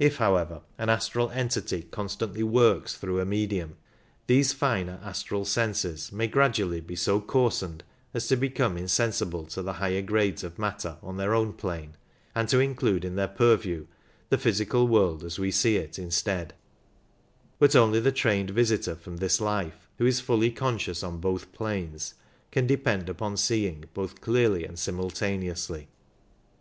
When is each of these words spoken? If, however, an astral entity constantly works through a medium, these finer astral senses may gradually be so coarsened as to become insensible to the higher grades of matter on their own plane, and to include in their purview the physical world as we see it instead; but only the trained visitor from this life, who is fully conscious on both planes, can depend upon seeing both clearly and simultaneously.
If, 0.00 0.16
however, 0.16 0.62
an 0.76 0.88
astral 0.88 1.30
entity 1.30 1.82
constantly 1.92 2.42
works 2.42 2.96
through 2.96 3.20
a 3.20 3.24
medium, 3.24 3.76
these 4.26 4.52
finer 4.52 4.98
astral 5.04 5.44
senses 5.44 6.10
may 6.10 6.26
gradually 6.26 6.80
be 6.80 6.96
so 6.96 7.20
coarsened 7.20 7.84
as 8.12 8.26
to 8.26 8.34
become 8.34 8.76
insensible 8.76 9.44
to 9.44 9.62
the 9.62 9.74
higher 9.74 10.02
grades 10.02 10.42
of 10.42 10.58
matter 10.58 10.96
on 11.00 11.16
their 11.16 11.32
own 11.32 11.52
plane, 11.52 11.96
and 12.34 12.48
to 12.48 12.58
include 12.58 13.04
in 13.04 13.14
their 13.14 13.28
purview 13.28 13.86
the 14.30 14.36
physical 14.38 14.88
world 14.88 15.22
as 15.22 15.38
we 15.38 15.52
see 15.52 15.76
it 15.76 15.96
instead; 15.96 16.52
but 17.60 17.76
only 17.76 18.00
the 18.00 18.10
trained 18.10 18.50
visitor 18.50 18.96
from 18.96 19.18
this 19.18 19.40
life, 19.40 19.88
who 19.98 20.06
is 20.06 20.18
fully 20.18 20.50
conscious 20.50 21.04
on 21.04 21.20
both 21.20 21.52
planes, 21.52 22.14
can 22.50 22.66
depend 22.66 23.08
upon 23.08 23.36
seeing 23.36 23.84
both 23.94 24.20
clearly 24.20 24.64
and 24.64 24.76
simultaneously. 24.76 25.86